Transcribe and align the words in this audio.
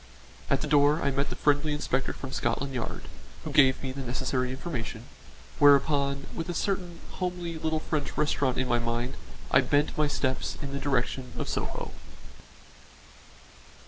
At 0.49 0.61
the 0.61 0.67
door 0.67 0.99
I 1.03 1.11
met 1.11 1.29
the 1.29 1.35
friendly 1.35 1.73
inspector 1.73 2.11
from 2.11 2.31
Scotland 2.31 2.73
Yard, 2.73 3.03
who 3.43 3.51
gave 3.51 3.83
me 3.83 3.91
the 3.91 4.01
necessary 4.01 4.49
information, 4.49 5.03
whereupon 5.59 6.25
with 6.33 6.49
a 6.49 6.55
certain 6.55 7.01
homely 7.11 7.59
little 7.59 7.79
French 7.81 8.17
restaurant 8.17 8.57
in 8.57 8.67
my 8.67 8.79
mind 8.79 9.13
I 9.51 9.61
bent 9.61 9.95
my 9.99 10.07
steps 10.07 10.57
in 10.59 10.71
the 10.73 10.79
direction 10.79 11.33
of 11.37 11.47
Soho. 11.47 11.91